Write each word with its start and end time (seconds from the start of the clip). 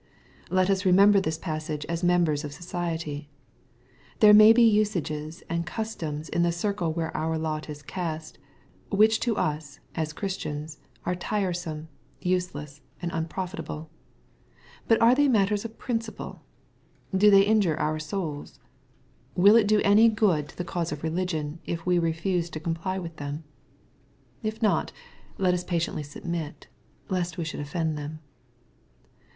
Let 0.49 0.71
us 0.71 0.83
remember 0.83 1.19
this 1.21 1.37
passage 1.37 1.85
as 1.85 2.03
members 2.03 2.43
of 2.43 2.53
society. 2.53 3.29
There 4.19 4.33
may 4.33 4.51
be 4.51 4.63
usages 4.63 5.43
and 5.47 5.63
customs 5.63 6.27
in 6.27 6.41
the 6.41 6.51
circle 6.51 6.91
where 6.91 7.15
our 7.15 7.37
lot 7.37 7.69
is 7.69 7.83
cast, 7.83 8.39
which 8.89 9.19
to 9.19 9.37
us, 9.37 9.79
as 9.93 10.11
Christians, 10.11 10.79
are 11.05 11.13
tiresome, 11.13 11.87
use 12.19 12.55
less, 12.55 12.81
and 12.99 13.11
unprofitable. 13.11 13.91
But 14.87 14.99
are 15.03 15.13
they 15.13 15.27
matters 15.27 15.65
of 15.65 15.77
principle? 15.77 16.41
Do 17.15 17.29
they 17.29 17.43
injure 17.43 17.79
our 17.79 17.99
souls? 17.99 18.59
Will 19.35 19.55
it 19.55 19.67
do 19.67 19.81
any 19.83 20.09
good 20.09 20.49
to 20.49 20.57
the 20.57 20.65
cause 20.65 20.91
of 20.91 21.03
religion, 21.03 21.59
if 21.67 21.85
we 21.85 21.99
refuse 21.99 22.49
to 22.49 22.59
comply 22.59 22.97
with 22.97 23.17
them? 23.17 23.43
If 24.41 24.63
not, 24.63 24.91
let 25.37 25.53
us 25.53 25.63
patiently 25.63 26.01
submit," 26.01 26.65
lest 27.09 27.37
we 27.37 27.43
should 27.45 27.59
offend 27.59 27.99
them.' 27.99 28.17